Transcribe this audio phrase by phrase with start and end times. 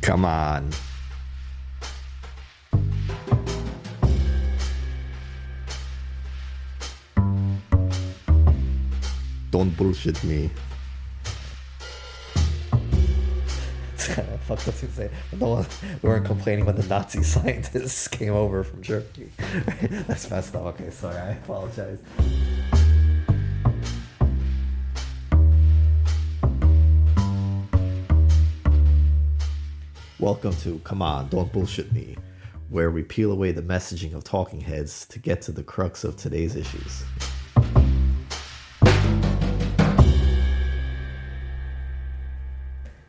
[0.00, 0.70] Come on.
[9.50, 10.50] Don't bullshit me.
[14.50, 15.08] Up to say.
[15.38, 15.66] No one,
[16.02, 19.30] we weren't complaining when the Nazi scientists came over from Germany.
[20.08, 20.62] That's messed up.
[20.74, 21.16] Okay, sorry.
[21.16, 22.00] I apologize.
[30.20, 32.14] Welcome to Come On, Don't Bullshit Me,
[32.68, 36.18] where we peel away the messaging of talking heads to get to the crux of
[36.18, 37.04] today's issues.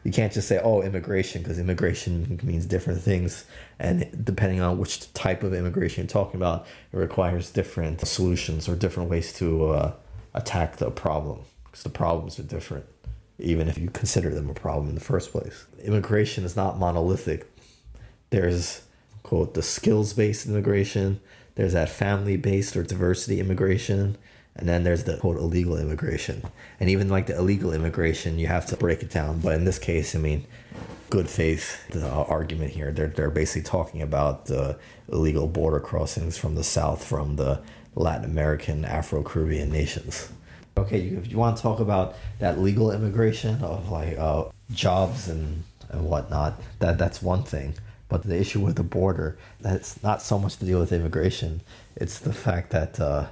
[0.06, 3.44] You can't just say, oh, immigration, because immigration means different things.
[3.78, 8.78] And depending on which type of immigration you're talking about, it requires different solutions or
[8.78, 9.94] different ways to uh,
[10.34, 12.86] attack the problem, because the problems are different
[13.42, 15.66] even if you consider them a problem in the first place.
[15.84, 17.52] Immigration is not monolithic.
[18.30, 18.84] There's,
[19.24, 21.20] quote, the skills based immigration,
[21.56, 24.18] there's that family based or diversity immigration,
[24.56, 26.44] and then there's the, quote, illegal immigration.
[26.80, 29.40] And even like the illegal immigration, you have to break it down.
[29.40, 30.46] But in this case, I mean,
[31.10, 32.92] good faith the argument here.
[32.92, 34.78] They're, they're basically talking about the
[35.12, 37.62] illegal border crossings from the south from the
[37.96, 40.30] Latin American, Afro Caribbean nations
[40.82, 45.64] okay, if you want to talk about that legal immigration of like uh, jobs and,
[45.90, 47.74] and whatnot, that that's one thing.
[48.10, 51.62] But the issue with the border, that's not so much to deal with immigration.
[51.96, 53.28] It's the fact that uh,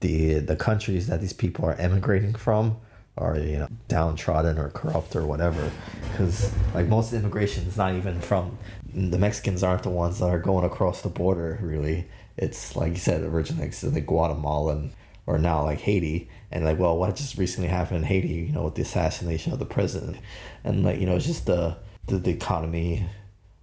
[0.00, 2.76] the the countries that these people are emigrating from
[3.16, 5.70] are you know downtrodden or corrupt or whatever.
[6.10, 8.58] Because like most immigration is not even from
[8.92, 11.58] the Mexicans aren't the ones that are going across the border.
[11.62, 14.90] Really, it's like you said originally, it's like Guatemala and
[15.30, 18.64] or now like Haiti, and like, well, what just recently happened in Haiti, you know,
[18.64, 20.16] with the assassination of the president,
[20.64, 23.06] and like, you know, it's just the the, the economy,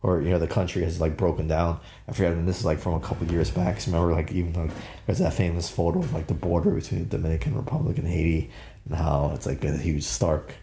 [0.02, 1.82] or you know, the country has like broken down.
[2.08, 3.76] I forget, and this is like from a couple years back.
[3.76, 4.72] Cause remember, like even like
[5.06, 8.50] there's that famous photo of like the border between the Dominican Republic and Haiti,
[8.86, 10.54] and how it's like a huge stark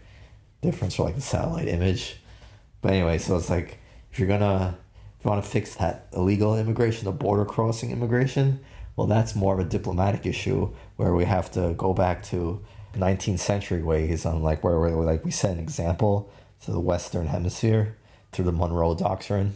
[0.63, 2.17] difference for like the satellite image.
[2.81, 3.77] But anyway, so it's like
[4.11, 4.75] if you're gonna
[5.19, 8.59] if you want to fix that illegal immigration, the border crossing immigration,
[8.95, 12.61] well, that's more of a diplomatic issue where we have to go back to
[12.95, 16.31] 19th century ways on like where we like we set an example
[16.63, 17.97] to the Western Hemisphere
[18.31, 19.55] through the Monroe Doctrine,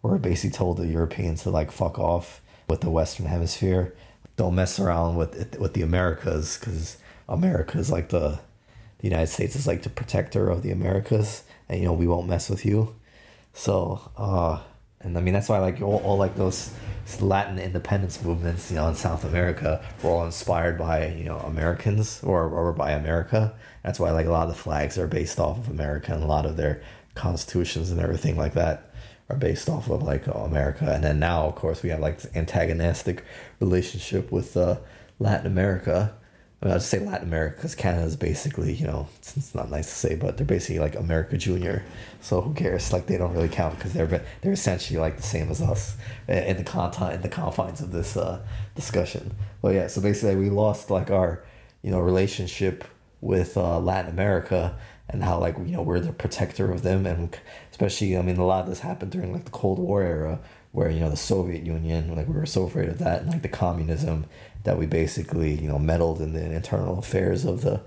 [0.00, 3.94] where we basically told the Europeans to like fuck off with the Western Hemisphere,
[4.36, 6.96] don't mess around with with the Americas because
[7.28, 8.40] America is like the
[8.98, 12.28] the United States is like the protector of the Americas, and you know we won't
[12.28, 12.94] mess with you.
[13.52, 14.60] So, uh,
[15.00, 16.72] and I mean that's why like all, all like those
[17.20, 22.20] Latin independence movements, you know, in South America were all inspired by you know Americans
[22.22, 23.54] or or by America.
[23.82, 26.26] That's why like a lot of the flags are based off of America, and a
[26.26, 26.82] lot of their
[27.14, 28.92] constitutions and everything like that
[29.28, 30.90] are based off of like America.
[30.90, 33.24] And then now, of course, we have like this antagonistic
[33.60, 34.78] relationship with uh,
[35.18, 36.14] Latin America
[36.60, 39.86] I'll just say Latin America because Canada is basically, you know, it's, it's, not nice
[39.86, 41.84] to say, but they're basically like America Junior.
[42.20, 42.92] So who cares?
[42.92, 45.96] Like they don't really count because they're they're essentially like the same as us
[46.26, 48.40] in the content in the confines of this uh,
[48.74, 49.36] discussion.
[49.62, 51.44] But yeah, so basically we lost like our,
[51.82, 52.84] you know, relationship
[53.20, 54.76] with uh, Latin America
[55.08, 57.36] and how like you know we're the protector of them and
[57.70, 60.40] especially I mean a lot of this happened during like the Cold War era
[60.72, 63.42] where you know the Soviet Union like we were so afraid of that and like
[63.42, 64.26] the communism
[64.64, 67.80] that we basically you know meddled in the internal affairs of the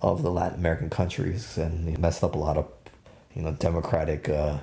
[0.00, 2.70] of the Latin American countries and messed up a lot of
[3.34, 4.58] you know democratic uh,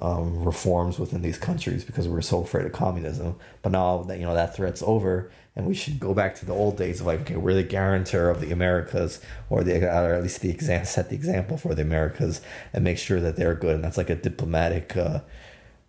[0.00, 3.36] um, reforms within these countries because we were so afraid of communism.
[3.62, 6.52] But now that you know that threat's over, and we should go back to the
[6.52, 10.22] old days of like, okay, we're the guarantor of the Americas, or the or at
[10.22, 12.40] least the exam set the example for the Americas,
[12.72, 13.76] and make sure that they're good.
[13.76, 15.20] And that's like a diplomatic, uh,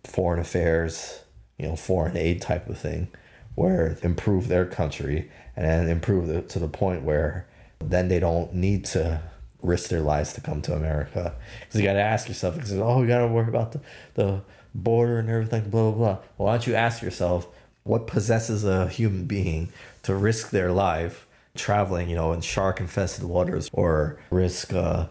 [0.06, 1.20] foreign affairs,
[1.58, 3.08] you know, foreign aid type of thing
[3.54, 7.46] where improve their country and improve to the point where
[7.80, 9.20] then they don't need to
[9.62, 11.34] risk their lives to come to America.
[11.60, 13.80] Because you got to ask yourself, because oh, you got to worry about the,
[14.14, 14.40] the
[14.74, 16.18] border and everything, blah, blah, blah.
[16.36, 17.48] Well, why don't you ask yourself,
[17.82, 19.70] what possesses a human being
[20.02, 25.06] to risk their life traveling, you know, in shark infested waters or risk uh,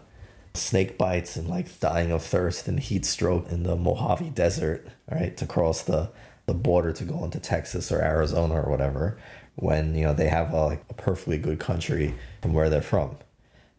[0.56, 5.36] snake bites and like dying of thirst and heat stroke in the Mojave Desert, right,
[5.36, 6.10] to cross the
[6.46, 9.18] the border to go into Texas or Arizona or whatever
[9.56, 13.16] when you know they have a, like a perfectly good country from where they're from.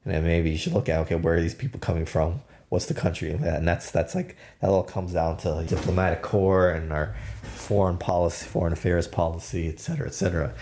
[0.03, 2.41] And then maybe you should look at okay where are these people coming from?
[2.69, 6.71] What's the country and that's that's like that all comes down to like diplomatic corps
[6.71, 10.53] and our foreign policy foreign affairs policy et cetera et cetera.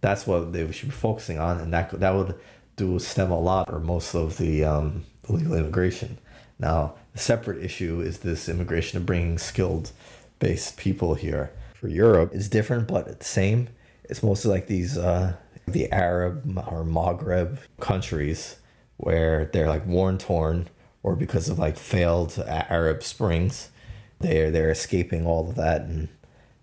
[0.00, 2.38] That's what they should be focusing on and that that would
[2.76, 6.18] do stem a lot or most of the um, illegal immigration
[6.58, 9.92] Now, a separate issue is this immigration of bringing skilled
[10.38, 11.52] based people here.
[11.74, 13.68] For Europe, it's different, but it's the same.
[14.04, 15.34] It's mostly like these, uh,
[15.66, 18.56] the Arab or Maghreb countries
[18.96, 20.68] where they're like war torn
[21.02, 23.70] or because of like failed Arab Springs,
[24.20, 26.08] they're they're escaping all of that and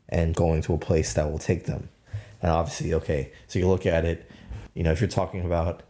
[0.09, 1.89] and going to a place that will take them.
[2.41, 4.29] And obviously, okay, so you look at it,
[4.73, 5.83] you know, if you're talking about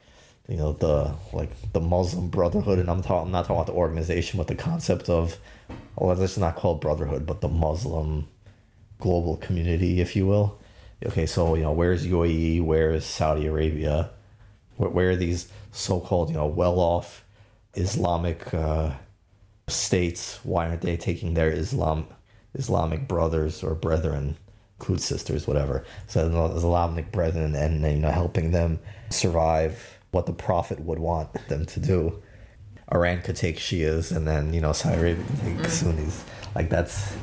[0.47, 3.73] you know the like the Muslim Brotherhood, and I'm talking I'm not talking about the
[3.73, 5.37] organization, but the concept of
[5.95, 8.27] well, let's not call it brotherhood, but the Muslim
[8.99, 10.59] global community, if you will.
[11.05, 12.63] Okay, so you know, where's UAE?
[12.63, 14.11] Where's Saudi Arabia?
[14.77, 17.25] Where, where are these so-called you know well-off
[17.75, 18.91] Islamic uh,
[19.67, 20.39] states?
[20.43, 22.07] Why aren't they taking their Islam
[22.53, 24.37] Islamic brothers or brethren,
[24.79, 25.85] include sisters, whatever?
[26.07, 28.79] So the Islamic brethren, and you know, helping them
[29.09, 32.21] survive what the Prophet would want them to do.
[32.93, 35.67] Iran could take Shias, and then you know Saudi Arabia could take mm.
[35.67, 36.25] Sunnis.
[36.53, 37.15] Like that's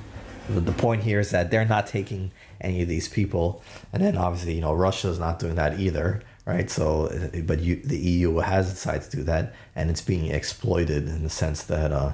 [0.49, 3.63] the, the point here is that they're not taking any of these people,
[3.93, 6.71] and then obviously you know Russia is not doing that either, right?
[6.71, 7.11] So,
[7.45, 11.31] but you, the EU has decided to do that, and it's being exploited in the
[11.31, 12.13] sense that uh,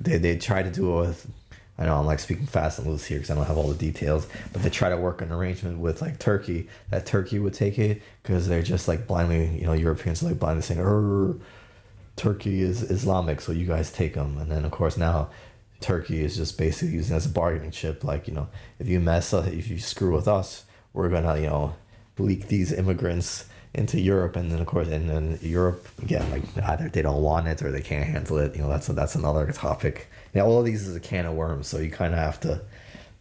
[0.00, 1.30] they they try to do it with
[1.78, 3.74] I know I'm like speaking fast and loose here because I don't have all the
[3.74, 7.78] details, but they try to work an arrangement with like Turkey that Turkey would take
[7.78, 11.40] it because they're just like blindly, you know, Europeans are like blindly saying,
[12.16, 14.38] Turkey is Islamic, so you guys take them.
[14.38, 15.30] And then of course now
[15.80, 18.48] Turkey is just basically using as a bargaining chip, like you know,
[18.80, 21.76] if you mess up, if you screw with us, we're gonna you know
[22.18, 26.88] leak these immigrants into Europe, and then of course, and then Europe again, like either
[26.88, 28.56] they don't want it or they can't handle it.
[28.56, 31.66] You know, that's that's another topic yeah, all of these is a can of worms,
[31.66, 32.60] so you kind of have to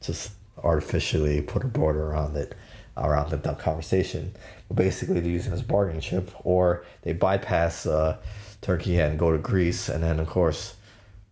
[0.02, 0.32] just
[0.64, 2.56] artificially put a border around it,
[2.98, 4.34] around the, conversation.
[4.68, 8.18] But basically, they're using as bargaining chip, or they bypass uh,
[8.62, 10.76] Turkey and go to Greece, and then of course,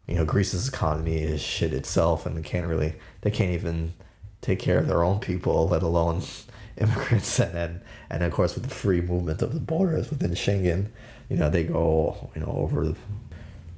[0.07, 3.93] you know, Greece's economy is shit itself, and they can't really, they can't even
[4.41, 6.21] take care of their own people, let alone
[6.77, 10.87] immigrants, and then, and of course, with the free movement of the borders within Schengen,
[11.29, 12.93] you know, they go, you know, over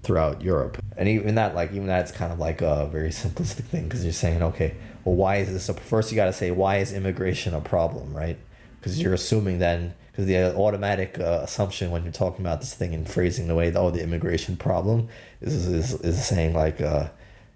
[0.04, 0.78] throughout Europe.
[0.98, 4.14] And even that, like, even that's kind of like a very simplistic thing because you're
[4.14, 5.70] saying, okay, well, why is this?
[5.70, 8.38] A, first, you got to say, why is immigration a problem, right?
[8.80, 12.96] Because you're assuming then, because the automatic uh, assumption when you're talking about this thing
[12.96, 15.08] and phrasing the way, oh, the immigration problem
[15.40, 17.10] is is, is saying like uh,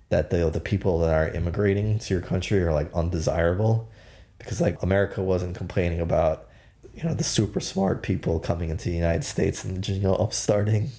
[0.10, 3.90] that the the people that are immigrating to your country are like undesirable,
[4.38, 6.48] because like America wasn't complaining about
[6.96, 10.92] you know the super smart people coming into the United States and you know upstarting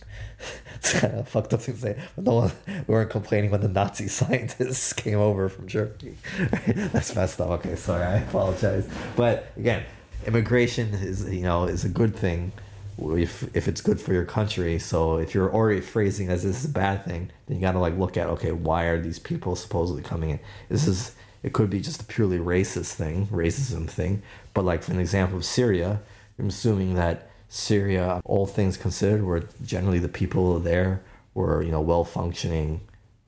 [0.77, 3.69] it's kind of fucked up to say, but no one, we weren't complaining when the
[3.69, 6.17] Nazi scientists came over from Germany.
[6.67, 7.50] That's messed up.
[7.50, 8.89] Okay, sorry, I apologize.
[9.17, 9.85] But again,
[10.27, 12.53] immigration is you know is a good thing
[12.99, 14.79] if if it's good for your country.
[14.79, 17.79] So if you're already phrasing as this is a bad thing, then you got to
[17.79, 20.41] like look at okay, why are these people supposedly coming in?
[20.69, 24.23] This is it could be just a purely racist thing, racism thing.
[24.55, 26.00] But like for an example of Syria,
[26.39, 31.03] I'm assuming that Syria, all things considered, were generally the people there
[31.35, 32.81] were you know well functioning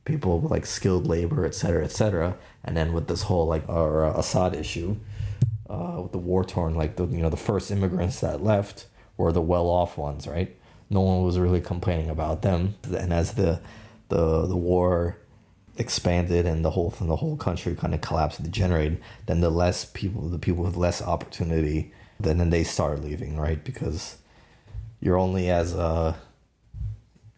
[0.05, 2.37] people with like skilled labor, et cetera, et cetera.
[2.65, 4.97] And then with this whole like our uh, Assad issue,
[5.69, 9.33] uh, with the war torn, like the you know the first immigrants that left were
[9.33, 10.55] the well off ones, right?
[10.91, 12.75] No one was really complaining about them.
[12.85, 13.61] And as the
[14.09, 15.19] the the war
[15.77, 19.51] expanded and the whole and the whole country kind of collapsed and degenerated, then the
[19.51, 23.63] less people, the people with less opportunity then then they start leaving, right?
[23.63, 24.19] Because
[25.01, 26.15] you're only as uh,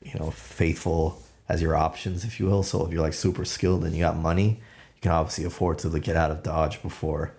[0.02, 2.62] you know faithful as your options, if you will.
[2.62, 4.60] So if you're like super skilled and you got money,
[4.94, 7.32] you can obviously afford to like, get out of Dodge before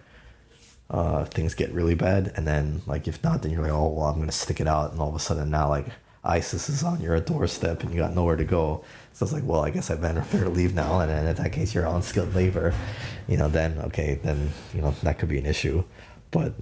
[0.90, 2.32] uh, things get really bad.
[2.36, 4.92] And then like if not, then you're like, oh well, I'm gonna stick it out.
[4.92, 5.88] And all of a sudden now like
[6.28, 8.84] ISIS is on your doorstep and you got nowhere to go.
[9.14, 11.00] So it's like, well, I guess I better, better leave now.
[11.00, 12.74] And then in that case, you're unskilled labor.
[13.28, 15.84] You know, then okay, then you know that could be an issue.
[16.32, 16.54] But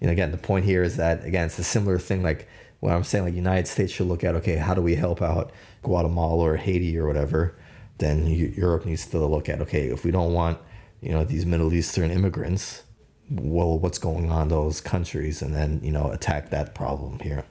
[0.00, 2.22] you know, again, the point here is that again, it's a similar thing.
[2.22, 2.48] Like
[2.80, 5.52] what I'm saying, like United States should look at, okay, how do we help out
[5.82, 7.54] Guatemala or Haiti or whatever?
[7.98, 10.58] Then Europe needs to look at, okay, if we don't want,
[11.00, 12.82] you know, these Middle Eastern immigrants,
[13.30, 17.44] well, what's going on in those countries, and then you know, attack that problem here,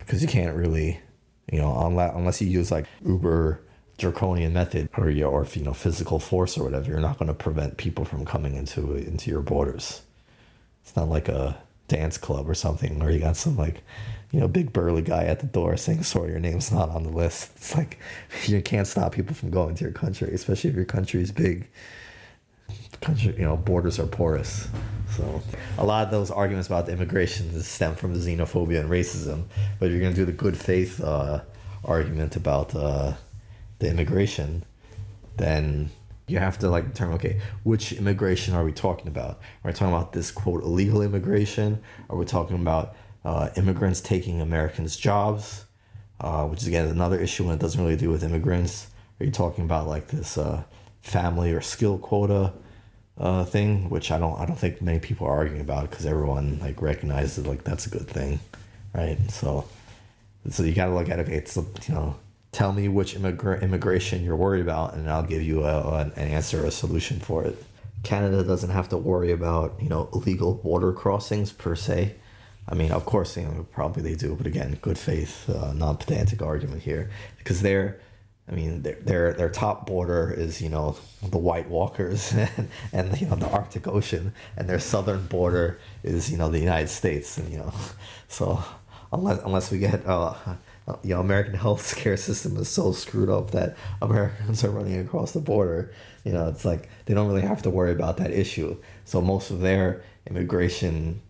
[0.00, 1.00] because you can't really,
[1.52, 3.60] you know, unless unless you use like uber
[3.98, 7.34] draconian method or you or you know physical force or whatever, you're not going to
[7.34, 10.02] prevent people from coming into into your borders.
[10.82, 13.82] It's not like a dance club or something, where you got some like,
[14.30, 17.10] you know, big burly guy at the door saying, "Sorry, your name's not on the
[17.10, 17.98] list." It's like
[18.46, 21.68] you can't stop people from going to your country, especially if your country is big.
[23.00, 24.68] Country, you know, borders are porous.
[25.16, 25.42] So
[25.78, 29.44] a lot of those arguments about immigration stem from xenophobia and racism.
[29.78, 31.40] But if you're gonna do the good faith uh,
[31.84, 33.14] argument about uh,
[33.78, 34.64] the immigration,
[35.36, 35.90] then
[36.26, 39.40] you have to like determine okay, which immigration are we talking about?
[39.64, 41.82] Are we talking about this quote illegal immigration?
[42.08, 45.64] Are we talking about uh, immigrants taking Americans' jobs?
[46.20, 48.88] Uh, which is again another issue when it doesn't really do with immigrants.
[49.18, 50.62] Are you talking about like this uh,
[51.02, 52.52] family or skill quota
[53.18, 56.58] uh, thing, which I don't I don't think many people are arguing about because everyone
[56.60, 58.40] like recognizes like that's a good thing,
[58.94, 59.18] right?
[59.30, 59.66] So
[60.48, 62.16] so you got to look at okay, it's you know
[62.52, 66.62] tell me which immigra- immigration you're worried about, and I'll give you a, an answer,
[66.62, 67.62] or a solution for it.
[68.02, 72.14] Canada doesn't have to worry about you know illegal border crossings per se.
[72.68, 75.96] I mean, of course, you know, probably they do, but again, good faith, uh, non
[75.96, 78.00] pedantic argument here because they're,
[78.50, 83.20] I mean, their, their their top border is you know the White Walkers and, and
[83.20, 87.38] you know the Arctic Ocean, and their southern border is you know the United States,
[87.38, 87.72] and you know,
[88.28, 88.62] so
[89.12, 90.34] unless unless we get uh,
[91.02, 95.40] you know American healthcare system is so screwed up that Americans are running across the
[95.40, 95.92] border,
[96.24, 98.76] you know, it's like they don't really have to worry about that issue.
[99.04, 101.20] So most of their immigration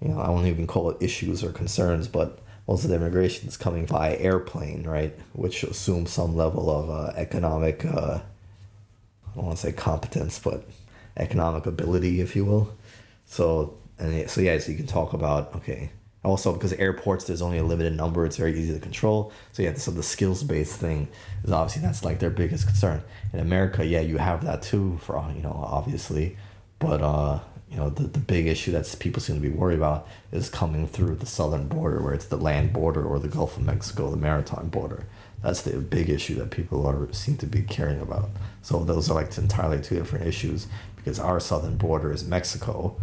[0.00, 3.48] you know, I won't even call it issues or concerns, but most of the immigration
[3.48, 5.18] is coming by airplane, right?
[5.32, 10.68] Which assumes some level of uh, economic, uh, I don't want to say competence, but
[11.16, 12.76] economic ability, if you will.
[13.24, 15.90] So, and so yeah, so you can talk about, okay,
[16.22, 19.32] also because airports, there's only a limited number, it's very easy to control.
[19.52, 21.08] So yeah, so the skills based thing
[21.44, 23.02] is obviously that's like their biggest concern.
[23.32, 26.36] In America, yeah, you have that too, for, you know, obviously,
[26.80, 30.08] but, uh, you know the, the big issue that people seem to be worried about
[30.32, 33.64] is coming through the southern border where it's the land border or the gulf of
[33.64, 35.06] mexico the maritime border.
[35.42, 38.30] That's the big issue that people are seem to be caring about.
[38.62, 42.96] So those are like entirely two different issues because our southern border is mexico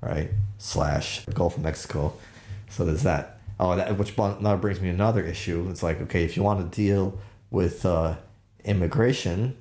[0.00, 2.12] right slash gulf of mexico.
[2.68, 3.38] So there's that.
[3.58, 5.66] Oh that which now brings me another issue.
[5.70, 7.18] It's like okay if you want to deal
[7.50, 8.16] with uh,
[8.64, 9.56] immigration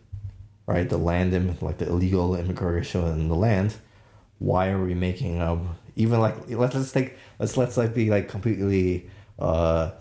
[0.66, 3.76] right the land like the illegal immigration in the land
[4.40, 8.28] why are we making um even like let's let's take let's let's like be like
[8.28, 9.92] completely uh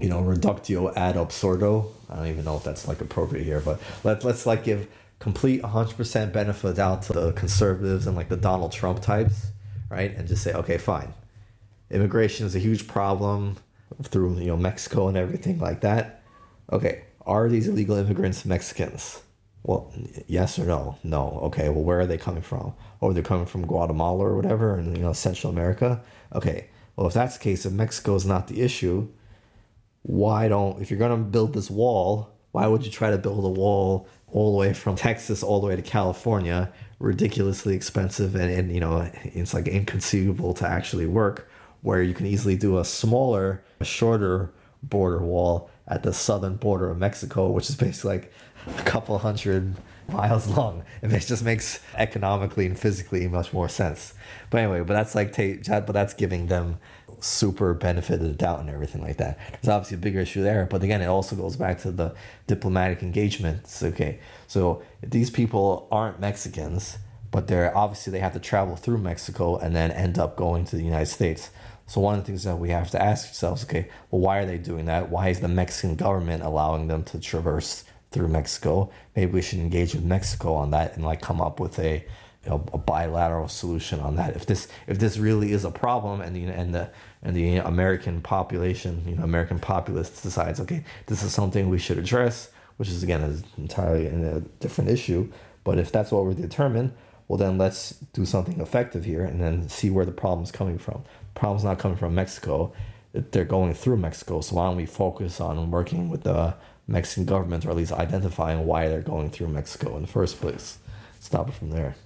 [0.00, 3.80] you know reductio ad absurdo i don't even know if that's like appropriate here but
[4.04, 4.86] let, let's like give
[5.18, 9.46] complete 100% benefit out to the conservatives and like the donald trump types
[9.88, 10.14] right?
[10.16, 11.12] And just say okay fine.
[11.90, 13.56] Immigration is a huge problem
[14.02, 16.22] through you know mexico and everything like that.
[16.72, 19.22] Okay are these illegal immigrants mexicans
[19.66, 19.92] well,
[20.28, 20.96] yes or no?
[21.02, 21.40] No.
[21.42, 21.68] Okay.
[21.68, 22.72] Well, where are they coming from?
[23.02, 26.00] Oh, they're coming from Guatemala or whatever, and you know Central America.
[26.32, 26.68] Okay.
[26.94, 29.08] Well, if that's the case, if Mexico is not the issue,
[30.02, 33.48] why don't if you're gonna build this wall, why would you try to build a
[33.48, 36.72] wall all the way from Texas all the way to California?
[37.00, 41.50] Ridiculously expensive, and, and you know it's like inconceivable to actually work.
[41.82, 46.88] Where you can easily do a smaller, a shorter border wall at the southern border
[46.90, 48.32] of Mexico, which is basically like
[48.66, 49.76] a couple hundred
[50.08, 50.84] miles long.
[51.02, 54.14] And it just makes economically and physically much more sense.
[54.50, 56.78] But anyway, but that's like take but that's giving them
[57.20, 59.38] super benefit of the doubt and everything like that.
[59.52, 62.14] There's obviously a bigger issue there, but again, it also goes back to the
[62.46, 63.82] diplomatic engagements.
[63.82, 66.98] Okay, so these people aren't Mexicans,
[67.30, 70.76] but they're obviously they have to travel through Mexico and then end up going to
[70.76, 71.50] the United States.
[71.88, 74.46] So one of the things that we have to ask ourselves, okay, well, why are
[74.46, 75.08] they doing that?
[75.08, 77.84] Why is the Mexican government allowing them to traverse
[78.16, 78.90] through Mexico.
[79.14, 82.02] Maybe we should engage with Mexico on that and like come up with a
[82.44, 84.34] you know, a bilateral solution on that.
[84.34, 86.88] If this if this really is a problem and the and the
[87.22, 91.98] and the American population, you know, American populace decides, okay, this is something we should
[91.98, 95.30] address, which is again is entirely a different issue.
[95.62, 96.92] But if that's what we're determined,
[97.28, 101.02] well then let's do something effective here and then see where the problem's coming from.
[101.34, 102.72] The problem's not coming from Mexico.
[103.12, 104.40] They're going through Mexico.
[104.40, 106.54] So why don't we focus on working with the
[106.88, 110.78] Mexican government, or at least identifying why they're going through Mexico in the first place.
[111.20, 111.96] Stop it from there.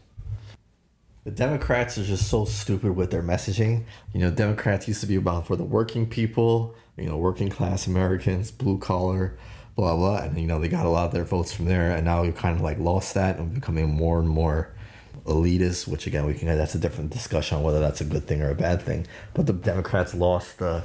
[1.25, 3.85] The Democrats are just so stupid with their messaging.
[4.15, 7.87] You know, Democrats used to be about for the working people, you know, working class
[7.87, 9.37] Americans, blue collar,
[9.77, 12.07] blah blah, and you know they got a lot of their votes from there, and
[12.07, 14.73] now we've kind of like lost that and becoming more and more
[15.27, 15.87] elitist.
[15.87, 18.51] Which again, we can that's a different discussion on whether that's a good thing or
[18.51, 19.07] a bad thing.
[19.35, 20.83] But the Democrats lost the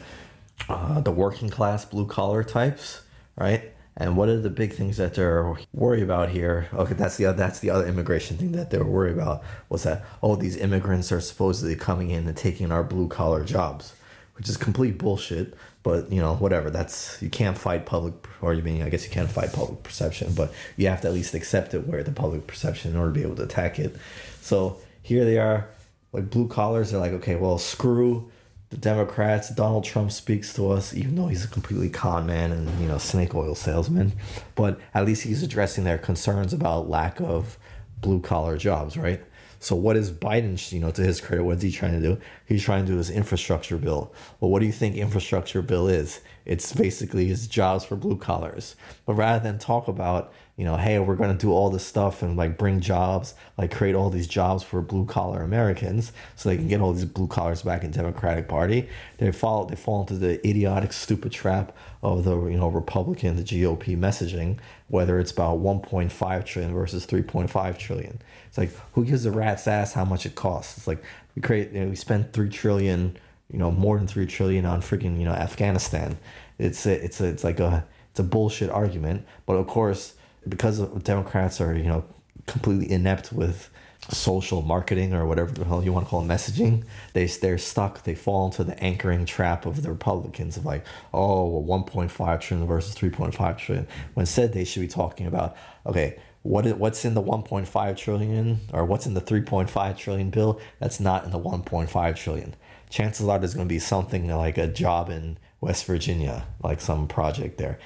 [0.67, 3.01] uh, the working class blue collar types,
[3.37, 3.71] right?
[3.97, 6.67] And what are the big things that they're worried about here?
[6.73, 10.03] Okay, that's the that's the other immigration thing that they were worried about was that
[10.21, 13.95] oh these immigrants are supposedly coming in and taking our blue collar jobs,
[14.35, 15.53] which is complete bullshit.
[15.81, 16.69] But you know whatever.
[16.69, 20.33] That's you can't fight public or you mean I guess you can't fight public perception,
[20.33, 23.19] but you have to at least accept it where the public perception in order to
[23.19, 23.95] be able to attack it.
[24.41, 25.69] So here they are,
[26.11, 26.91] like blue collars.
[26.91, 28.29] They're like okay, well screw
[28.69, 32.79] the Democrats, Donald Trump speaks to us, even though he's a completely con man and
[32.81, 34.13] you know snake oil salesman,
[34.55, 37.57] but at least he's addressing their concerns about lack of
[38.01, 39.21] blue collar jobs, right?
[39.59, 42.21] So what is Biden, you know, to his credit, what's he trying to do?
[42.45, 44.13] He's trying to do his infrastructure bill.
[44.39, 46.21] Well, what do you think infrastructure bill is?
[46.45, 48.75] It's basically his jobs for blue collars.
[49.05, 52.21] But rather than talk about you know, hey, we're going to do all this stuff
[52.21, 56.55] and like bring jobs, like create all these jobs for blue collar Americans so they
[56.55, 58.87] can get all these blue collars back in Democratic Party.
[59.17, 63.43] They fall they fall into the idiotic, stupid trap of the you know Republican, the
[63.43, 68.21] GOP messaging, whether it's about 1.5 trillion versus 3.5 trillion.
[68.47, 70.77] It's like who gives a rat's ass how much it costs?
[70.77, 71.03] It's like
[71.35, 73.17] we create you know, we spend three trillion,
[73.51, 76.17] you know, more than three trillion on freaking you know Afghanistan.
[76.57, 80.13] It's a, it's a, it's like a it's a bullshit argument, but of course
[80.47, 82.05] because Democrats are you know
[82.45, 83.69] completely inept with
[84.09, 88.03] social marketing or whatever the hell you want to call it messaging they they're stuck
[88.03, 92.67] they fall into the anchoring trap of the republicans of like oh well, 1.5 trillion
[92.67, 95.55] versus 3.5 trillion when instead they should be talking about
[95.87, 100.99] okay what what's in the 1.5 trillion or what's in the 3.5 trillion bill that's
[100.99, 102.55] not in the 1.5 trillion.
[102.91, 107.07] Chances are there's going to be something like a job in west virginia like some
[107.07, 107.79] project there.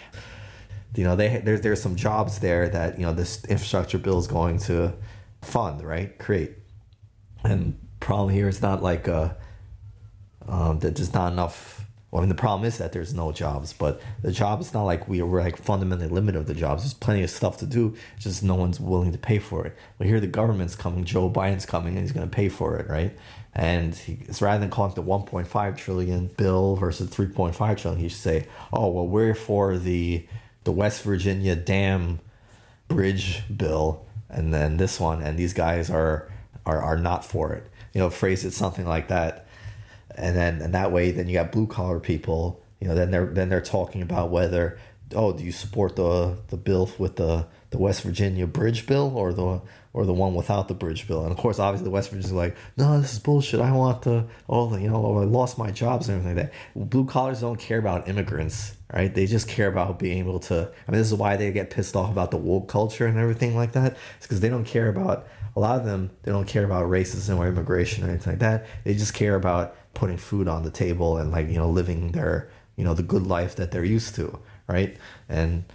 [0.94, 4.28] You know they there's there's some jobs there that you know this infrastructure bill is
[4.28, 4.94] going to
[5.42, 6.20] fund right?
[6.20, 6.52] Create.
[7.46, 9.36] And problem here is not like uh
[10.50, 13.74] um that there's not enough well, I mean, the problem is that there's no jobs,
[13.74, 16.84] but the job is not like we are like fundamentally limited of the jobs.
[16.84, 19.76] There's plenty of stuff to do, just no one's willing to pay for it.
[19.98, 22.90] But here the government's coming, Joe Biden's coming, and he's going to pay for it,
[22.90, 23.16] right?
[23.54, 28.10] And he, it's rather than calling it the 1.5 trillion bill versus 3.5 trillion, he
[28.10, 30.26] should say, "Oh, well, we're for the
[30.64, 32.20] the West Virginia dam
[32.90, 36.30] bridge bill and then this one and these guys are
[36.66, 39.48] are, are not for it you know phrase it something like that
[40.20, 43.28] and then and that way then you got blue collar people you know then they're
[43.28, 44.78] then they're talking about whether
[45.16, 49.34] oh do you support the the bill with the the West Virginia bridge bill or
[49.34, 49.62] the
[49.94, 51.24] or the one without the bridge bill.
[51.24, 53.60] And of course, obviously, the West Virginians are like, no, this is bullshit.
[53.60, 56.90] I want the the you know I lost my jobs and everything like that.
[56.90, 59.14] Blue collars don't care about immigrants, right?
[59.14, 60.72] They just care about being able to.
[60.88, 63.56] I mean, this is why they get pissed off about the woke culture and everything
[63.56, 63.98] like that.
[64.18, 66.12] It's because they don't care about a lot of them.
[66.24, 68.68] They don't care about racism or immigration or anything like that.
[68.84, 72.50] They just care about putting food on the table and like you know living their
[72.76, 74.96] you know the good life that they're used to, right?
[75.28, 75.66] And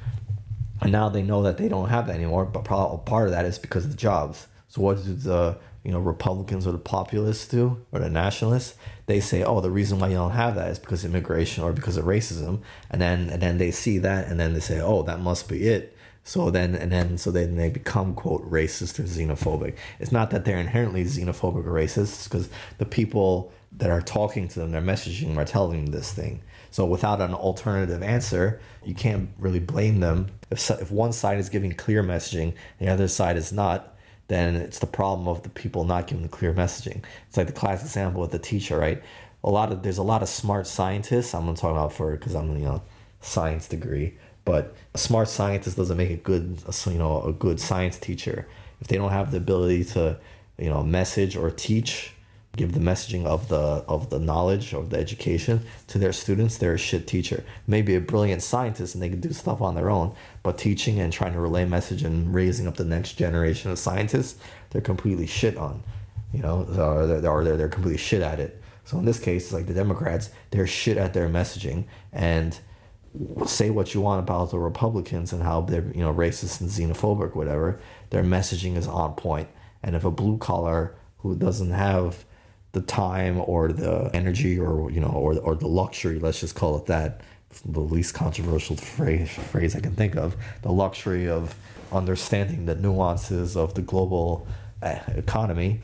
[0.84, 2.44] and now they know that they don't have that anymore.
[2.44, 4.46] But part of that is because of the jobs.
[4.68, 8.74] So what do the you know Republicans or the populists do or the nationalists?
[9.06, 11.72] They say, oh, the reason why you don't have that is because of immigration or
[11.72, 12.60] because of racism.
[12.90, 15.66] And then and then they see that and then they say, oh, that must be
[15.68, 15.96] it.
[16.22, 19.76] So then and then so then they become quote racist or xenophobic.
[19.98, 24.60] It's not that they're inherently xenophobic or racist because the people that are talking to
[24.60, 26.42] them, they're messaging them, are telling them this thing.
[26.74, 30.26] So without an alternative answer, you can't really blame them.
[30.50, 34.80] If, if one side is giving clear messaging, the other side is not, then it's
[34.80, 37.04] the problem of the people not giving the clear messaging.
[37.28, 39.00] It's like the classic example with the teacher, right?
[39.44, 41.32] A lot of there's a lot of smart scientists.
[41.32, 42.82] I'm gonna talk about for because I'm you know
[43.20, 47.98] science degree, but a smart scientist doesn't make a good you know a good science
[47.98, 48.48] teacher
[48.80, 50.18] if they don't have the ability to
[50.58, 52.13] you know message or teach
[52.56, 56.74] give the messaging of the of the knowledge of the education to their students they're
[56.74, 57.44] a shit teacher.
[57.66, 61.12] Maybe a brilliant scientist and they can do stuff on their own but teaching and
[61.12, 64.38] trying to relay message and raising up the next generation of scientists
[64.70, 65.82] they're completely shit on
[66.32, 68.60] you know or they're, they're, they're completely shit at it.
[68.84, 72.58] So in this case it's like the democrats they're shit at their messaging and
[73.46, 77.36] say what you want about the republicans and how they're you know racist and xenophobic
[77.36, 77.78] whatever
[78.10, 79.48] their messaging is on point.
[79.82, 82.24] And if a blue collar who doesn't have
[82.74, 86.76] the time or the energy or you know or or the luxury let's just call
[86.76, 87.22] it that
[87.64, 91.54] the least controversial phrase phrase I can think of the luxury of
[91.92, 94.46] understanding the nuances of the global
[94.82, 95.80] uh, economy.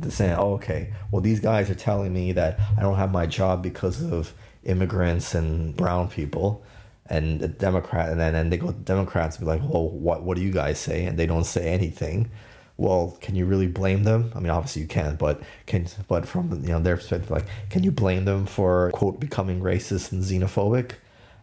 [0.00, 3.26] To saying oh, okay well these guys are telling me that I don't have my
[3.26, 4.32] job because of
[4.64, 6.64] immigrants and brown people.
[7.06, 10.42] And the Democrat and then and they go Democrats be like well what what do
[10.42, 11.04] you guys say?
[11.04, 12.30] And they don't say anything
[12.76, 14.32] well, can you really blame them?
[14.34, 17.84] I mean, obviously you can, but can but from you know their perspective, like, can
[17.84, 20.92] you blame them for quote becoming racist and xenophobic?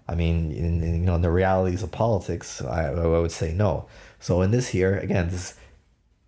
[0.10, 3.54] I mean, in, in you know, in the realities of politics, I, I would say
[3.54, 3.88] no.
[4.20, 5.56] So in this here, again, this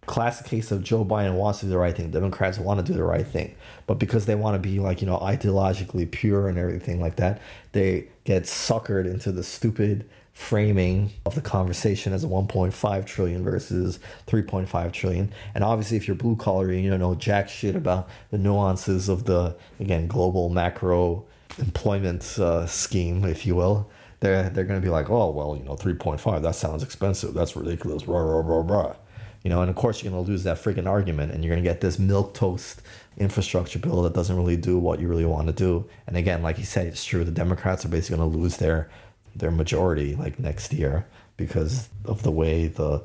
[0.06, 2.12] classic case of Joe Biden wants to do the right thing.
[2.12, 3.56] Democrats want to do the right thing,
[3.88, 7.42] but because they want to be like you know ideologically pure and everything like that,
[7.74, 14.00] they get suckered into the stupid framing of the conversation as a 1.5 trillion versus
[14.28, 15.32] 3.5 trillion.
[15.54, 19.26] And obviously, if you're blue collar, you don't know jack shit about the nuances of
[19.26, 21.24] the again global macro
[21.60, 23.90] employment uh, scheme, if you will.
[24.20, 27.34] They're they're going to be like, oh well, you know, 3.5 that sounds expensive.
[27.34, 28.08] That's ridiculous.
[28.08, 28.96] Rah rah rah rah.
[29.44, 31.64] You know, and of course you're going to lose that freaking argument, and you're going
[31.64, 32.82] to get this milk toast
[33.18, 35.88] infrastructure bill that doesn't really do what you really want to do.
[36.08, 37.24] And again, like you said, it's true.
[37.24, 38.90] The Democrats are basically going to lose their
[39.36, 41.06] their majority like next year
[41.38, 43.04] because of the way the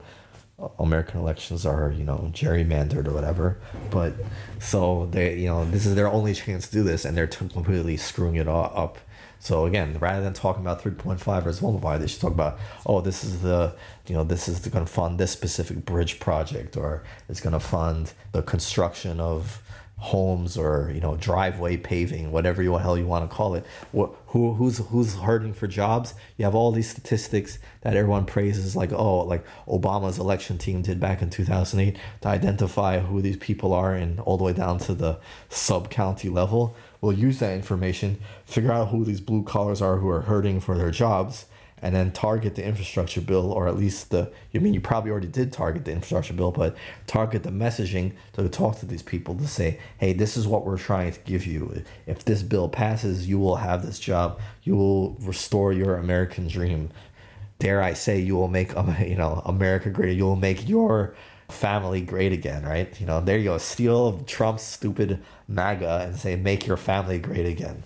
[0.60, 3.58] uh, American elections are, you know, gerrymandered or whatever.
[3.90, 4.14] But
[4.60, 7.96] so they, you know, this is their only chance to do this, and they're completely
[7.96, 8.98] screwing it all up.
[9.40, 13.22] So again, rather than talking about 3.5 versus 1.5, they should talk about, oh, this
[13.22, 13.74] is the,
[14.08, 17.60] you know, this is going to fund this specific bridge project, or it's going to
[17.60, 19.62] fund the construction of
[19.98, 23.66] homes or you know driveway paving whatever you hell you want to call it.
[23.92, 26.14] Who who's who's hurting for jobs?
[26.36, 31.00] You have all these statistics that everyone praises like oh like obama's election team did
[31.00, 34.94] back in 2008 to identify who these people are and all the way down to
[34.94, 36.76] the sub county level.
[37.00, 40.76] We'll use that information figure out who these blue collars are who are hurting for
[40.78, 41.46] their jobs
[41.82, 45.28] and then target the infrastructure bill, or at least the, I mean, you probably already
[45.28, 49.46] did target the infrastructure bill, but target the messaging to talk to these people to
[49.46, 51.82] say, hey, this is what we're trying to give you.
[52.06, 54.40] If this bill passes, you will have this job.
[54.62, 56.90] You will restore your American dream.
[57.58, 60.16] Dare I say, you will make, um, you know, America great.
[60.16, 61.14] You will make your
[61.48, 62.98] family great again, right?
[63.00, 63.58] You know, there you go.
[63.58, 67.82] Steal Trump's stupid MAGA and say, make your family great again.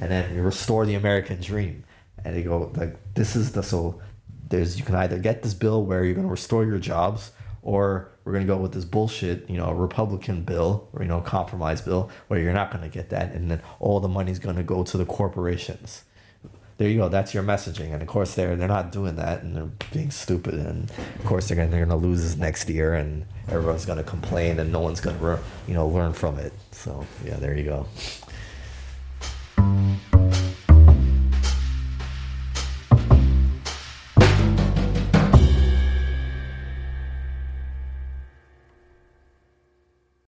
[0.00, 1.84] And then restore the American dream
[2.24, 4.00] and they go like this is the so
[4.48, 8.10] there's you can either get this bill where you're going to restore your jobs or
[8.24, 11.80] we're going to go with this bullshit you know republican bill or you know compromise
[11.80, 14.62] bill where you're not going to get that and then all the money's going to
[14.62, 16.04] go to the corporations.
[16.78, 19.56] There you go that's your messaging and of course they're they're not doing that and
[19.56, 22.94] they're being stupid and of course they're going they're going to lose this next year
[22.94, 26.52] and everyone's going to complain and no one's going to you know learn from it.
[26.70, 27.86] So yeah there you go